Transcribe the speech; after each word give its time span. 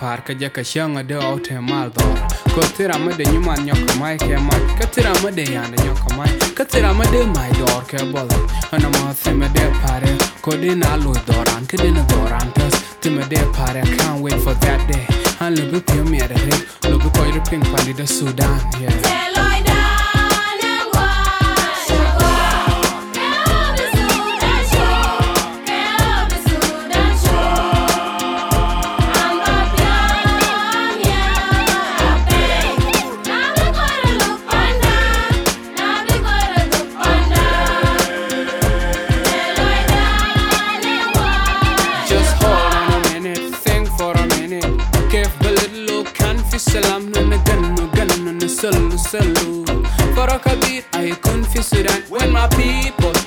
Par 0.00 0.20
ka 0.24 0.32
jaka 0.34 0.62
de 1.06 1.14
ote 1.16 1.52
mal 1.60 1.90
dor 1.90 2.16
Ko 2.54 2.60
tira 2.76 2.98
ma 2.98 3.12
de 3.12 3.24
nyuman 3.24 3.58
nyoka 3.66 3.94
mai 4.00 4.16
ke 4.16 4.36
mai. 4.48 4.60
Ka 4.78 4.86
tira 4.86 5.12
ma 5.22 5.30
de 5.30 5.44
nyoka 5.44 6.16
mai. 6.16 6.30
Ka 6.56 6.64
tira 6.64 6.92
ma 6.94 7.04
de 7.04 7.24
mai 7.34 7.50
dor 7.58 7.82
ke 7.90 7.98
bol 8.12 8.28
Ana 8.72 8.88
ma 8.88 9.12
time 9.22 9.48
de 9.54 9.64
pare 9.82 10.10
Ko 10.42 10.50
de 10.52 10.74
lu 11.02 11.12
doran 11.26 11.66
Ke 11.66 11.76
de 11.76 11.90
doran 12.10 12.52
tes 12.54 12.74
Time 13.00 13.22
de 13.28 13.40
pare 13.56 13.82
Can't 13.96 14.22
wait 14.22 14.40
for 14.40 14.54
that 14.54 14.80
day. 14.90 15.06
Han 15.38 15.54
lubu 15.56 15.80
pio 15.86 16.04
mi 16.04 16.20
ada 16.20 16.34
rin 16.34 16.60
Lubu 16.90 17.10
koi 17.16 17.30
riping 17.32 17.62
pandi 17.70 17.92
da 17.94 18.04
Sudan 18.06 18.60
Yeah 18.80 19.35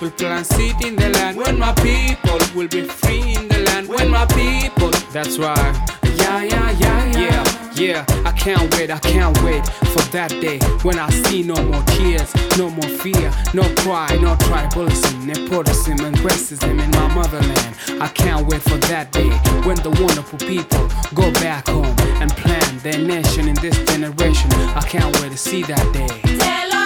will 0.01 0.11
plant 0.11 0.45
seed 0.45 0.75
in 0.81 0.95
the 0.95 1.09
land 1.09 1.37
When 1.37 1.59
my 1.59 1.73
people 1.75 2.39
will 2.55 2.67
be 2.67 2.83
free 2.83 3.35
in 3.35 3.47
the 3.47 3.59
land 3.59 3.87
When 3.87 4.09
my 4.09 4.25
people 4.27 4.91
That's 5.11 5.37
right. 5.37 5.75
Yeah, 6.15 6.43
yeah, 6.43 6.71
yeah, 6.71 7.05
yeah 7.05 7.43
Yeah, 7.75 8.05
yeah 8.05 8.23
I 8.25 8.31
can't 8.31 8.73
wait, 8.75 8.91
I 8.91 8.99
can't 8.99 9.35
wait 9.43 9.65
For 9.93 10.03
that 10.11 10.29
day 10.41 10.59
When 10.83 10.99
I 10.99 11.09
see 11.09 11.43
no 11.43 11.55
more 11.55 11.83
tears 11.83 12.33
No 12.57 12.69
more 12.69 12.89
fear, 12.89 13.31
no 13.53 13.63
pride, 13.83 14.21
no 14.21 14.35
tribalism 14.35 15.25
Nepotism 15.25 15.99
and 16.05 16.15
racism 16.17 16.81
in 16.83 16.91
my 16.91 17.13
motherland. 17.13 17.75
I 18.01 18.07
can't 18.07 18.47
wait 18.47 18.61
for 18.61 18.77
that 18.91 19.11
day 19.11 19.29
When 19.67 19.77
the 19.77 19.91
wonderful 20.01 20.39
people 20.39 20.87
Go 21.13 21.31
back 21.33 21.67
home 21.67 21.95
and 22.21 22.31
plan 22.31 22.77
their 22.79 22.99
nation 22.99 23.47
in 23.47 23.55
this 23.55 23.77
generation. 23.85 24.51
I 24.51 24.81
can't 24.87 25.13
wait 25.21 25.31
to 25.31 25.37
see 25.37 25.63
that 25.63 25.93
day 25.93 26.78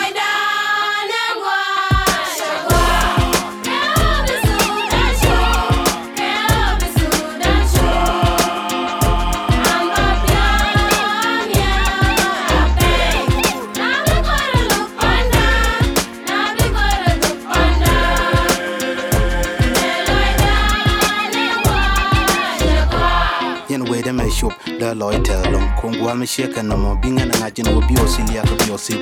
da 24.83 24.93
loy 24.93 25.17
telon 25.23 25.69
kongwa 25.81 26.15
me 26.15 26.25
sheka 26.27 26.61
no 26.63 26.77
mo 26.77 26.95
binga 26.95 27.25
na 27.25 27.33
ngajin 27.39 27.67
wo 27.73 27.79
bi 27.87 27.95
osilia 28.03 28.41
ka 28.43 28.55
bi 28.55 28.71
osi 28.71 28.95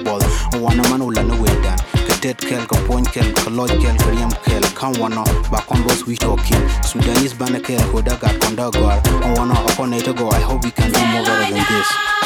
wana 0.62 0.84
man 0.90 1.02
ula 1.02 1.24
no 1.24 1.34
wedan 1.42 1.78
ka 2.08 2.14
tet 2.22 2.38
kel 2.38 2.66
ka 2.68 2.78
point 2.88 3.10
kel 3.12 3.26
ka 3.34 3.50
loy 3.50 3.68
kel 3.82 3.98
ka 3.98 4.12
yam 4.20 4.30
kel 4.46 4.62
kan 4.78 4.94
wana 5.02 5.24
ba 5.52 5.58
kon 5.68 5.82
los 5.88 6.06
we 6.06 6.16
talking. 6.16 6.62
Sudanese 6.86 7.34
bana 7.34 7.60
kel 7.60 7.82
ko 7.92 8.02
da 8.02 8.16
gat 8.22 8.38
kon 8.42 8.56
wana 8.56 9.56
okone 9.66 10.04
to 10.04 10.14
go 10.14 10.30
i 10.30 10.40
hope 10.42 10.64
we 10.64 10.70
can 10.72 10.92
do 10.92 11.00
more 11.00 11.26
than 11.26 11.54
this 11.54 12.21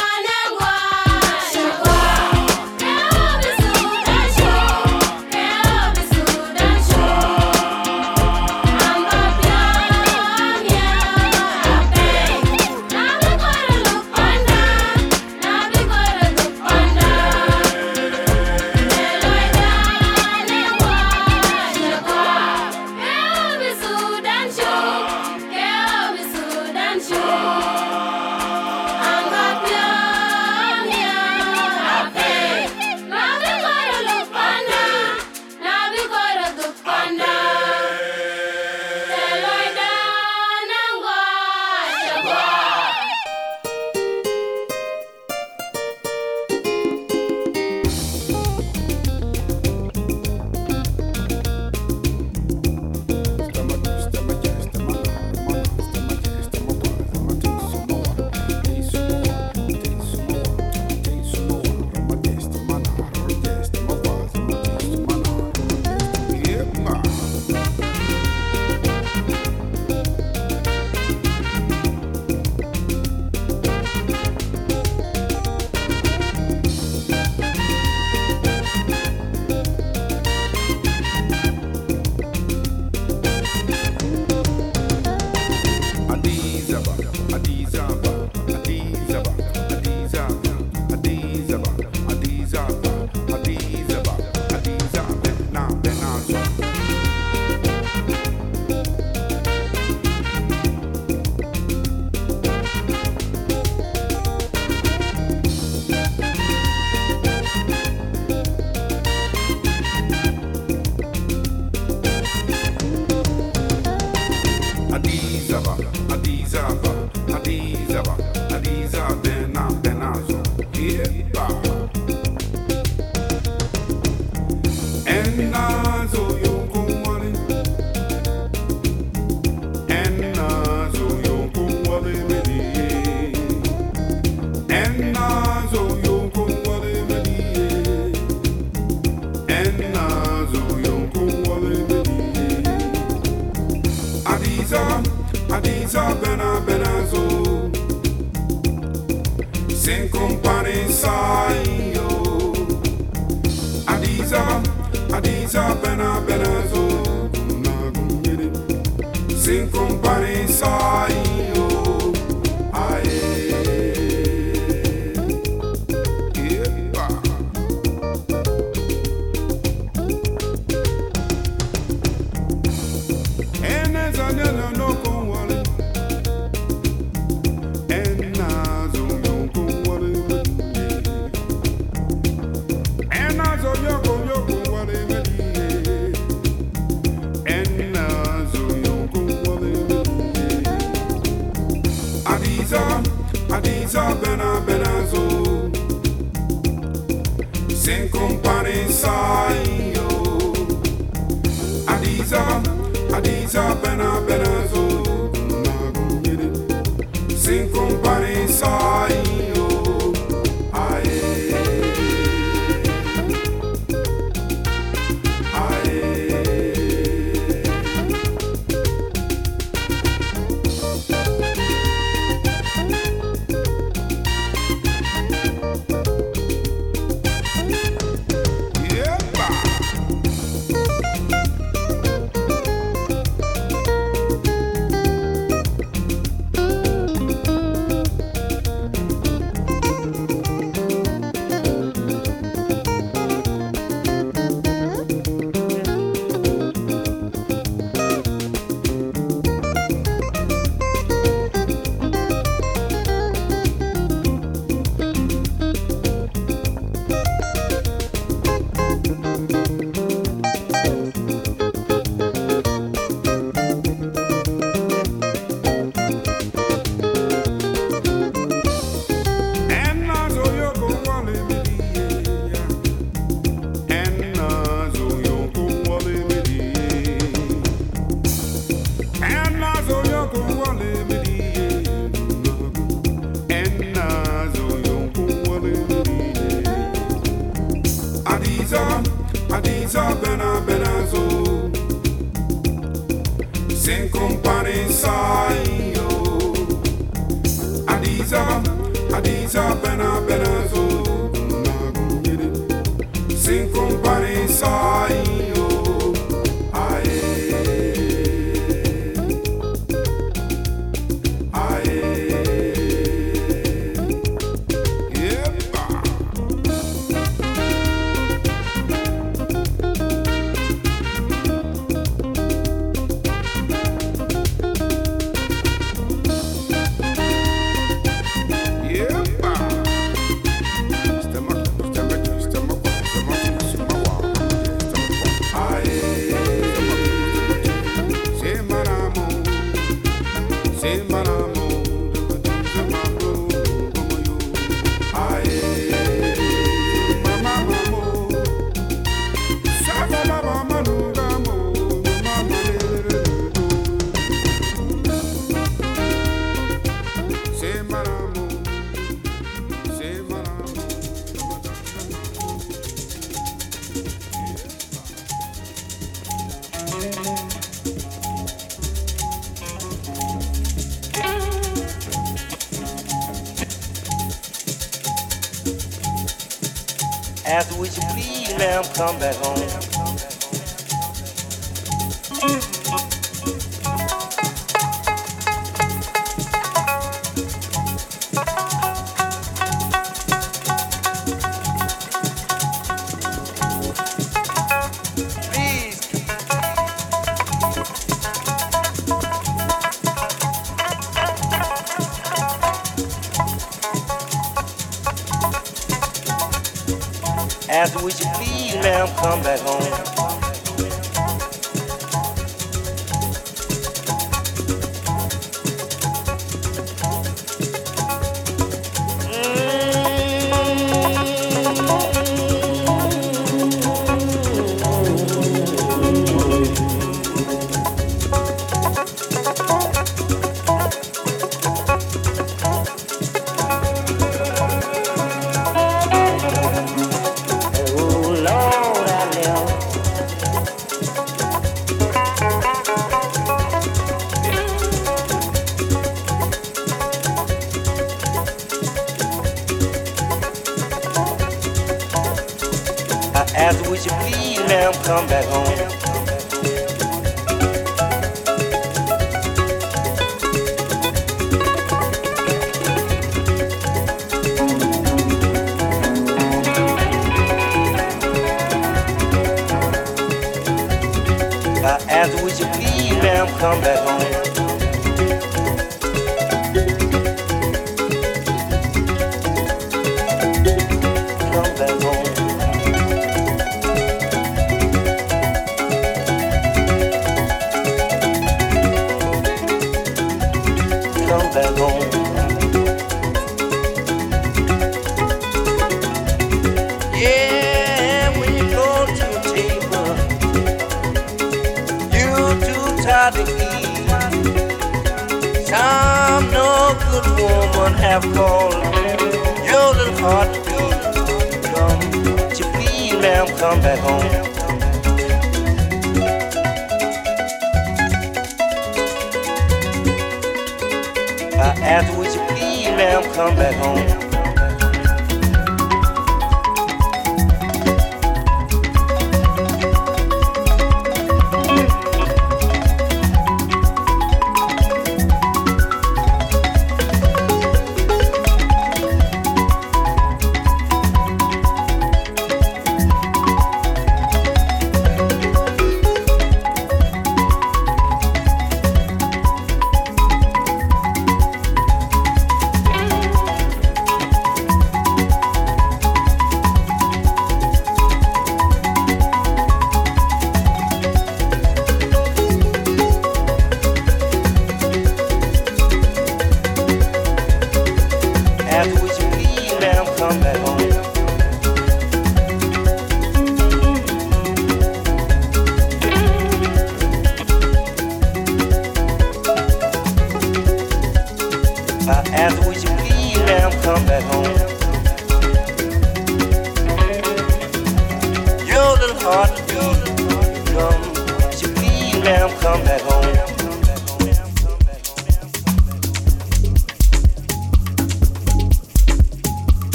come 473.58 473.80
back 473.80 474.06
home. 474.06 474.15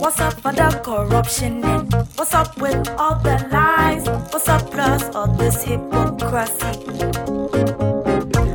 What's 0.00 0.18
up 0.18 0.32
for 0.40 0.52
the 0.52 0.80
corruption 0.82 1.60
what's 2.16 2.32
up 2.32 2.56
with 2.56 2.88
all 2.98 3.16
the 3.16 3.36
lies? 3.52 4.08
What's 4.32 4.48
up 4.48 4.70
plus 4.70 5.14
all 5.14 5.26
this 5.26 5.62
hypocrisy? 5.62 6.72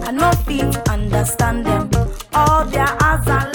I 0.07 0.11
know 0.11 0.31
feet 0.47 0.75
understand 0.89 1.67
them. 1.67 1.91
All 2.33 2.65
their 2.65 2.87
eyes 2.99 3.27
are 3.27 3.54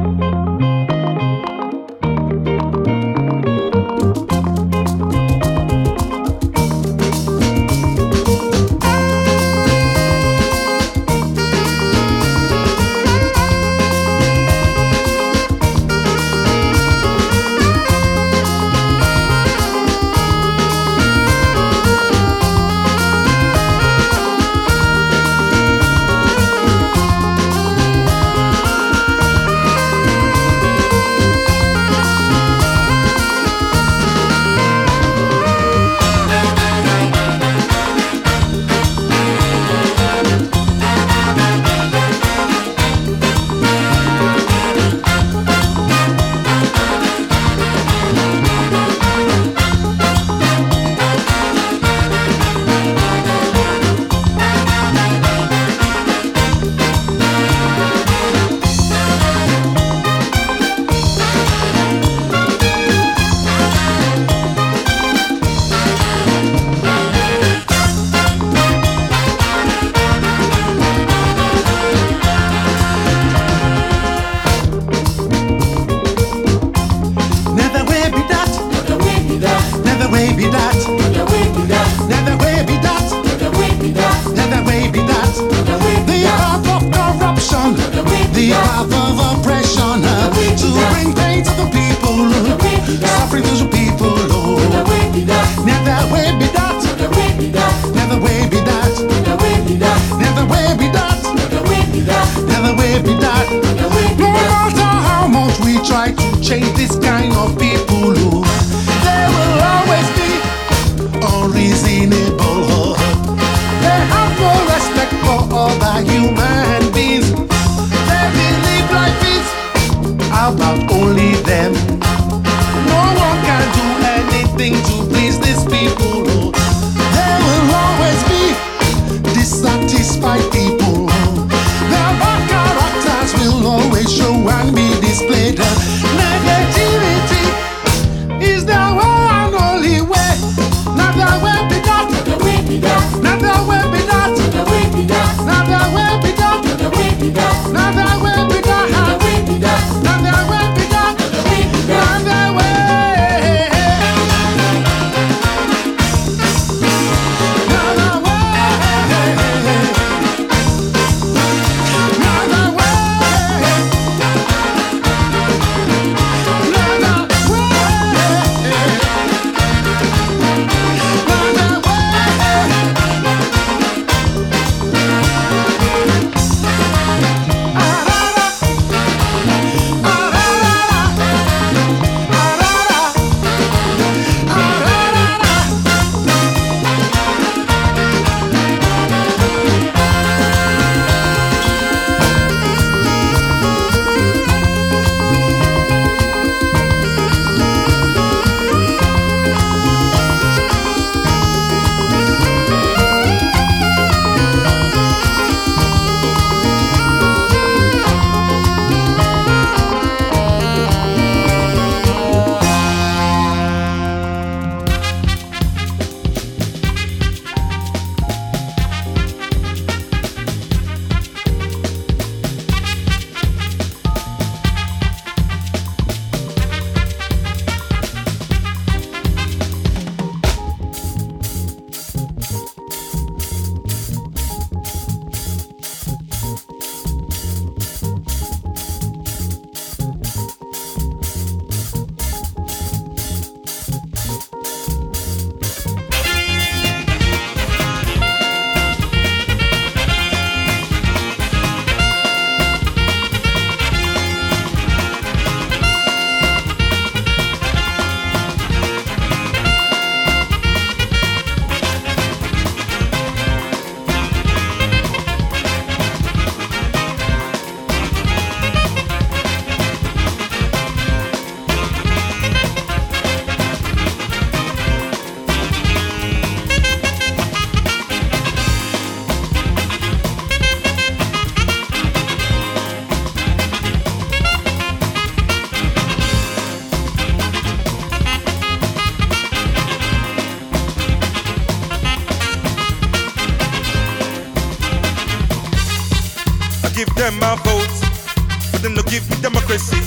Democracy. 299.71 299.99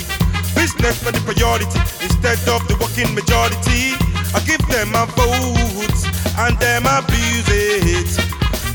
Business 0.55 1.03
not 1.03 1.13
the 1.13 1.21
priority 1.25 1.79
instead 2.01 2.37
of 2.49 2.65
the 2.67 2.77
working 2.79 3.13
majority. 3.15 3.97
I 4.33 4.39
give 4.45 4.61
them 4.69 4.91
my 4.91 5.05
votes 5.17 6.05
and 6.37 6.57
them 6.59 6.85
abuse 6.85 7.47
it. 7.49 8.09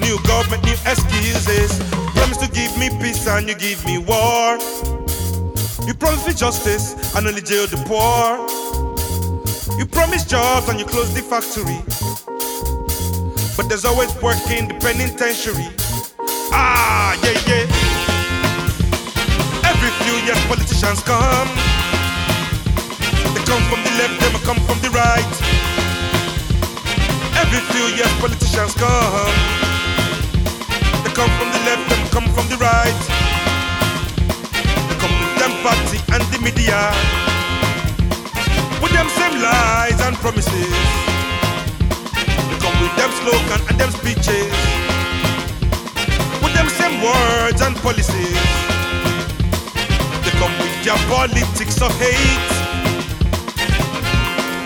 New 0.00 0.18
government, 0.26 0.64
new 0.64 0.76
excuses. 0.86 1.78
Promise 2.14 2.38
to 2.38 2.50
give 2.50 2.76
me 2.76 2.90
peace 3.00 3.26
and 3.26 3.48
you 3.48 3.54
give 3.54 3.84
me 3.86 3.98
war. 3.98 4.58
You 5.86 5.94
promise 5.94 6.26
me 6.26 6.34
justice 6.34 6.94
and 7.14 7.26
only 7.26 7.42
jail 7.42 7.66
the 7.66 7.78
poor. 7.86 8.38
You 9.78 9.86
promise 9.86 10.24
jobs 10.24 10.68
and 10.68 10.78
you 10.78 10.86
close 10.86 11.14
the 11.14 11.22
factory. 11.22 11.80
But 13.56 13.68
there's 13.68 13.84
always 13.84 14.12
work 14.22 14.40
in 14.50 14.68
the 14.68 14.74
penitentiary. 14.74 15.68
Ah, 16.52 17.14
yeah, 17.22 17.38
yeah. 17.46 17.90
Every 19.70 19.90
few 20.04 20.14
years 20.26 20.40
politicians 20.80 21.04
come. 21.04 21.48
They 23.34 23.44
come 23.44 23.62
from 23.68 23.84
the 23.84 23.92
left, 24.00 24.16
they 24.20 24.32
come 24.48 24.56
from 24.64 24.78
the 24.80 24.88
right. 24.96 25.32
Every 27.36 27.60
few 27.68 27.84
years 27.96 28.12
politicians 28.16 28.72
come. 28.80 29.34
They 31.04 31.12
come 31.12 31.28
from 31.36 31.52
the 31.52 31.60
left, 31.68 31.84
they 31.90 32.00
come 32.08 32.28
from 32.32 32.48
the 32.48 32.56
right. 32.56 33.00
They 34.88 34.96
come 34.96 35.12
with 35.20 35.36
them 35.36 35.52
party 35.60 36.00
and 36.16 36.24
the 36.32 36.40
media. 36.40 36.80
With 38.80 38.92
them 38.92 39.08
same 39.20 39.36
lies 39.42 40.00
and 40.00 40.16
promises. 40.16 40.80
They 42.48 42.56
come 42.64 42.76
with 42.80 42.94
them 42.96 43.10
slogan 43.20 43.60
and 43.68 43.76
them 43.78 43.90
speeches. 43.90 44.52
With 46.40 46.54
them 46.54 46.68
same 46.70 47.02
words 47.02 47.60
and 47.60 47.76
policies. 47.76 48.79
They 50.90 50.96
come 50.96 51.06
with 51.06 51.30
their 51.30 51.30
politics 51.30 51.80
of 51.82 51.92
hate. 52.00 52.50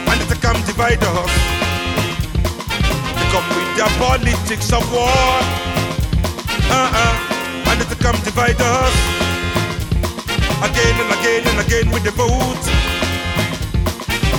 And 0.09 0.21
they 0.25 0.37
come 0.41 0.57
divide 0.65 1.05
us. 1.05 1.33
They 3.13 3.27
come 3.29 3.49
with 3.53 3.77
their 3.77 3.93
politics 4.01 4.73
of 4.73 4.91
war. 4.91 5.13
Uh-uh. 6.73 7.69
And 7.69 7.81
they 7.81 7.97
come 7.97 8.17
divide 8.25 8.57
us. 8.59 8.95
Again 10.65 10.97
and 10.97 11.13
again 11.21 11.43
and 11.45 11.61
again 11.61 11.91
with 11.93 12.05
the 12.05 12.13
vote. 12.13 12.65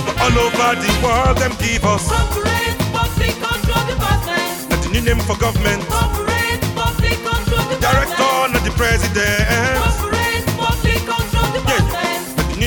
But 0.05 0.15
all 0.21 0.37
over 0.41 0.81
the 0.81 0.89
world, 1.05 1.37
them 1.37 1.53
give 1.59 1.85
us. 1.85 2.09
Corporate 2.09 2.79
public 2.97 3.35
control 3.37 3.85
department. 3.85 4.81
The 4.81 4.89
new 4.91 5.01
name 5.01 5.19
for 5.19 5.37
government. 5.37 5.85
Corporate 5.85 6.65
public 6.73 7.21
control 7.21 7.61
department. 7.69 7.81
Director, 7.81 8.53
not 8.53 8.63
the 8.65 8.71
president. 8.71 9.37
Corporate 9.37 9.53
public 9.53 9.53
control 9.53 9.73
department. 9.77 10.14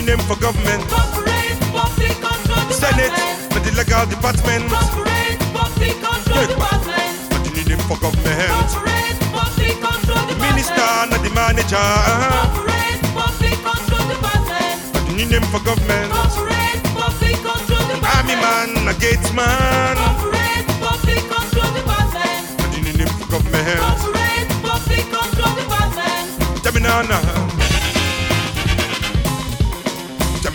Not 0.08 0.16
the 0.16 0.24
new 0.24 0.24
name 0.24 0.24
for 0.24 0.40
government. 0.40 0.88
Corporate 0.88 1.60
public 1.68 2.16
control 2.16 2.70
Senate, 2.72 3.12
the 3.52 3.60
legal 3.76 4.06
department. 4.08 4.64
Corporate 4.72 5.36
public 5.52 6.00
control 6.00 6.46
department. 6.48 7.12
Not 7.28 7.44
the 7.44 7.50
new 7.52 7.64
name 7.68 7.84
for 7.84 7.98
government. 8.00 8.48
Corporate 8.48 9.20
public 9.36 9.76
control 9.84 10.24
department. 10.24 10.48
Minister, 10.48 10.88
not 11.12 11.20
the 11.20 11.30
manager. 11.36 11.76
Corporate 11.76 13.04
public 13.12 13.58
control 13.60 14.04
department. 14.08 14.80
Not 14.96 15.04
the 15.04 15.12
new 15.12 15.28
name 15.28 15.44
for 15.52 15.60
government. 15.60 16.08
Corporate 16.08 16.82
public 16.96 17.36
control 17.44 17.84
department. 17.92 18.16
Army 18.16 18.36
man, 18.40 18.88
a 18.88 18.94
gates 18.96 19.28
man. 19.36 19.92
Corporate 20.00 20.68
public 20.80 21.20
control 21.28 21.68
department. 21.76 22.48
Not 22.56 22.68
the 22.72 22.80
new 22.80 22.96
name 22.96 23.12
for 23.20 23.28
government. 23.28 23.76
Corporate 23.76 24.48
public 24.64 25.04
control 25.12 25.52
department. 25.52 26.24
Jaminana. 26.64 27.67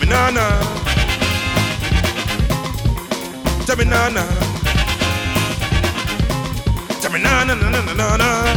Jaminana. 0.04 0.60
Jaminana. 3.64 4.24
Jaminana, 7.00 7.54
na 7.56 7.70
na 7.70 7.80
na 7.80 7.94
na 7.94 8.16
na. 8.18 8.54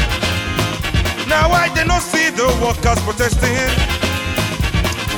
Now 1.30 1.50
why 1.50 1.70
they 1.74 1.86
not 1.86 2.02
see 2.02 2.32
the 2.32 2.43
workers 2.62 3.00
protesting? 3.04 3.56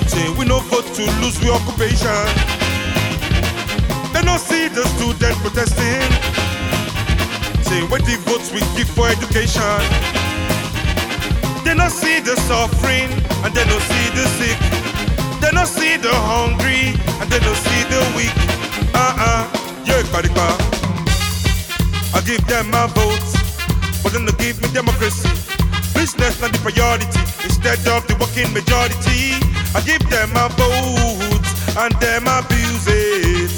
Say 0.07 0.29
we 0.37 0.45
no 0.45 0.59
vote 0.69 0.85
to 0.93 1.03
lose 1.19 1.41
we 1.41 1.49
occupation. 1.49 2.23
They 4.13 4.21
not 4.21 4.39
see 4.39 4.67
the 4.67 4.85
student 4.85 5.35
protesting. 5.41 6.05
Say 7.65 7.81
what 7.89 8.05
the 8.05 8.17
votes 8.29 8.53
we 8.53 8.59
give 8.77 8.89
for 8.89 9.07
education. 9.07 9.81
They 11.65 11.73
not 11.73 11.91
see 11.91 12.19
the 12.19 12.35
suffering 12.45 13.09
and 13.43 13.51
they 13.55 13.65
don't 13.65 13.81
see 13.81 14.09
the 14.13 14.27
sick. 14.37 14.78
They 15.49 15.55
not 15.55 15.67
see 15.67 15.97
the 15.97 16.13
hungry 16.13 16.93
and 17.17 17.25
they 17.31 17.39
don't 17.39 17.57
see 17.57 17.81
the 17.89 17.97
weak. 18.13 18.29
Uh-uh, 18.93 19.49
yeah, 19.81 20.05
Bariba. 20.13 20.45
I 22.13 22.21
give 22.21 22.45
them 22.45 22.69
my 22.69 22.85
votes, 22.85 23.33
but 24.03 24.13
then 24.13 24.25
they 24.29 24.37
give 24.37 24.61
me 24.61 24.69
democracy. 24.69 25.27
Business 25.97 26.39
not 26.39 26.53
the 26.53 26.59
priority, 26.61 27.09
instead 27.41 27.81
of 27.89 28.05
the 28.05 28.13
working 28.21 28.53
majority. 28.53 29.41
I 29.73 29.81
give 29.81 30.05
them 30.13 30.29
my 30.37 30.53
votes 30.53 31.49
and 31.81 31.97
them 31.97 32.29
abuse 32.29 32.85
it. 32.85 33.49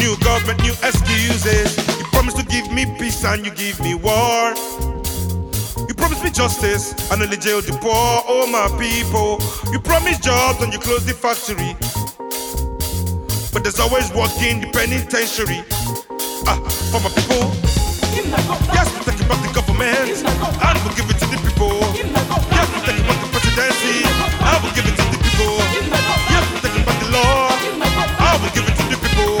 New 0.00 0.16
government, 0.24 0.62
new 0.62 0.72
excuses. 0.80 1.76
You 1.98 2.04
promise 2.08 2.40
to 2.40 2.44
give 2.44 2.72
me 2.72 2.86
peace 2.98 3.22
and 3.26 3.44
you 3.44 3.52
give 3.52 3.78
me 3.80 3.94
war. 3.94 4.97
Promise 5.98 6.22
me 6.24 6.30
justice 6.30 6.94
and 7.10 7.22
only 7.22 7.36
jail 7.36 7.60
the 7.60 7.72
poor, 7.72 7.92
oh 8.26 8.46
my 8.46 8.68
people. 8.78 9.38
You 9.72 9.80
promise 9.80 10.18
jobs 10.18 10.62
and 10.62 10.72
you 10.72 10.78
close 10.78 11.04
the 11.04 11.12
factory. 11.14 11.74
But 13.52 13.62
there's 13.64 13.80
always 13.80 14.10
work 14.14 14.32
in 14.40 14.60
the 14.60 14.68
penitentiary. 14.72 15.64
Ah, 16.46 16.58
for 16.90 17.00
my 17.02 17.10
people. 17.10 17.50
Yes, 18.72 18.88
we 18.94 19.00
take 19.10 19.26
back 19.28 19.40
the 19.42 19.50
government 19.52 20.22
and 20.22 20.76
we'll 20.84 20.94
give 20.94 21.08
it 21.10 21.18
to 21.18 21.26
the 21.26 21.38
people. 21.42 21.76
Yes, 21.98 22.68
we 22.72 22.80
take 22.86 23.02
back 23.02 23.18
the 23.18 23.28
presidency 23.34 24.06
and 24.06 24.56
we'll 24.62 24.74
give 24.78 24.86
it 24.86 24.96
to 24.96 25.04
the 25.10 25.18
people. 25.18 25.58
Yes, 26.30 26.44
we 26.54 26.58
take 26.62 26.86
back 26.86 26.98
the 27.02 27.08
law 27.10 27.50
and 27.50 28.36
we'll 28.42 28.54
give 28.54 28.66
it 28.70 28.76
to 28.78 28.84
the 28.86 28.98
people. 29.02 29.34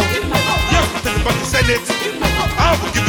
Yes, 0.74 0.86
we 0.90 0.98
take 1.06 1.22
back 1.22 1.36
the 1.38 1.46
Senate 1.46 1.86
and 1.86 2.74
we'll 2.82 2.92
give 2.92 3.06
it 3.06 3.07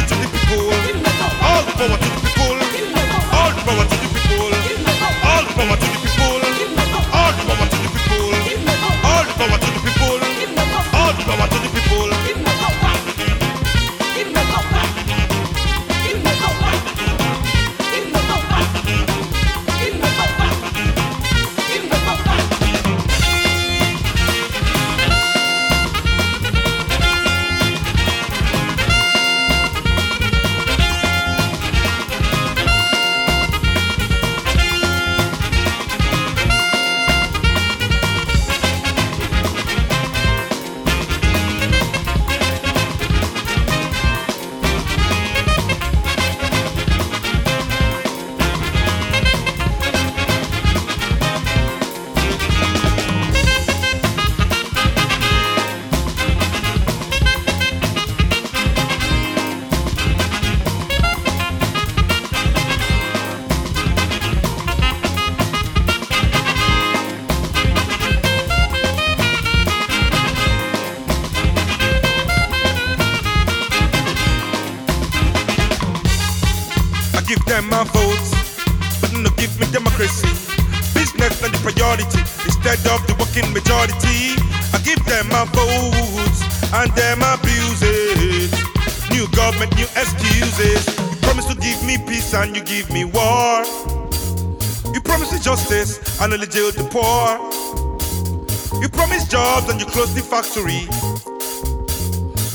and 96.76 96.78
the 96.78 96.90
poor. 96.90 98.80
You 98.80 98.88
promise 98.88 99.26
jobs 99.26 99.68
and 99.70 99.80
you 99.80 99.86
close 99.86 100.14
the 100.14 100.22
factory. 100.22 100.86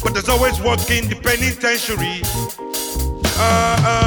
But 0.03 0.13
there's 0.13 0.29
always 0.29 0.59
work 0.61 0.89
in 0.89 1.09
the 1.09 1.15
penitentiary. 1.15 2.21
Uh, 3.37 3.75
uh, 3.83 4.04